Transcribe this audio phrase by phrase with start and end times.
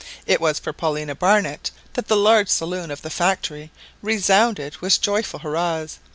[0.25, 3.69] It was for Paulina Barnett that the large saloon of the factory
[4.01, 5.99] resounded with joyful hurrahs.